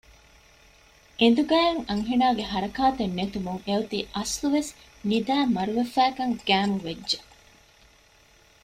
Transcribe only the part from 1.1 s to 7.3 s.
އެނދުގައި އޮތް އަންހެނާގެ ހަރަކާތެއް ނެތުމުން އެއޮތީ އަސްލުވެސް ނިދައި މަރުވެފައިކަން ގައިމުވެއްޖެ